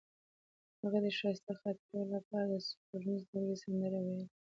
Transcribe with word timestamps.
هغې 0.81 0.99
د 1.05 1.07
ښایسته 1.17 1.53
خاطرو 1.61 2.01
لپاره 2.13 2.45
د 2.51 2.55
سپوږمیز 2.67 3.21
لرګی 3.31 3.55
سندره 3.63 3.99
ویله. 4.01 4.25